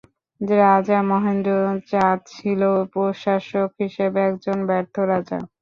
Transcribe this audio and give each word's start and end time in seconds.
রাজা 0.41 0.99
মহেন্দ্র 1.09 1.51
চাঁদ 1.89 2.19
ছিলেন 2.31 2.59
প্রশাসক 2.93 3.69
হিসেবে 3.81 4.19
একজন 4.29 4.57
ব্যর্থ 4.69 4.95
রাজা। 5.11 5.37